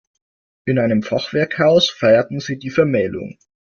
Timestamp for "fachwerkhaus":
1.03-1.91